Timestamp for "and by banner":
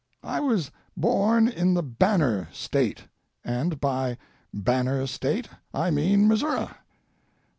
3.45-5.05